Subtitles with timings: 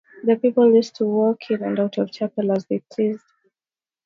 [0.23, 3.21] The people used to walk in and out of the chapel as they pleased.